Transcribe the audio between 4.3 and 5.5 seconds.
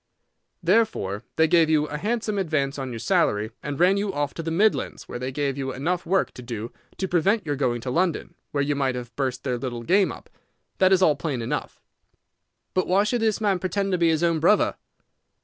to the Midlands, where they